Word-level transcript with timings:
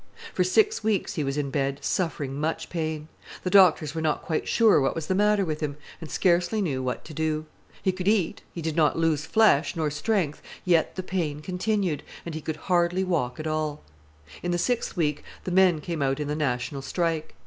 For 0.33 0.43
six 0.43 0.83
weeks 0.83 1.13
he 1.13 1.23
was 1.23 1.37
in 1.37 1.51
bed, 1.51 1.77
suffering 1.83 2.33
much 2.33 2.71
pain. 2.71 3.07
The 3.43 3.51
doctors 3.51 3.93
were 3.93 4.01
not 4.01 4.23
quite 4.23 4.47
sure 4.47 4.81
what 4.81 4.95
was 4.95 5.05
the 5.05 5.13
matter 5.13 5.45
with 5.45 5.59
him, 5.59 5.77
and 6.01 6.09
scarcely 6.09 6.59
knew 6.59 6.81
what 6.81 7.05
to 7.05 7.13
do. 7.13 7.45
He 7.83 7.91
could 7.91 8.07
eat, 8.07 8.41
he 8.51 8.63
did 8.63 8.75
not 8.75 8.97
lose 8.97 9.27
flesh, 9.27 9.75
nor 9.75 9.91
strength, 9.91 10.41
yet 10.65 10.95
the 10.95 11.03
pain 11.03 11.39
continued, 11.39 12.01
and 12.25 12.33
he 12.33 12.41
could 12.41 12.55
hardly 12.65 13.03
walk 13.03 13.39
at 13.39 13.45
all. 13.45 13.83
In 14.41 14.49
the 14.49 14.57
sixth 14.57 14.97
week 14.97 15.21
the 15.43 15.51
men 15.51 15.79
came 15.81 16.01
out 16.01 16.19
in 16.19 16.27
the 16.27 16.35
national 16.35 16.81
strike. 16.81 17.35